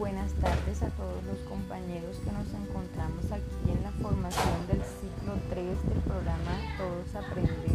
[0.00, 5.34] buenas tardes a todos los compañeros que nos encontramos aquí en la formación del ciclo
[5.50, 7.69] 3 del programa Todos Aprender